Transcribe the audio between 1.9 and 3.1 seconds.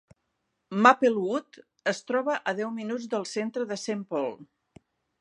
es troba a deu minuts